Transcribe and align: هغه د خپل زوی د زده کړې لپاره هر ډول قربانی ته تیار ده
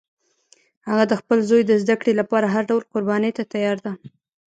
هغه 0.87 1.03
د 1.07 1.13
خپل 1.21 1.37
زوی 1.49 1.61
د 1.65 1.71
زده 1.81 1.95
کړې 2.01 2.13
لپاره 2.21 2.47
هر 2.49 2.63
ډول 2.69 2.83
قربانی 2.93 3.31
ته 3.37 3.43
تیار 3.53 3.77
ده 3.85 3.93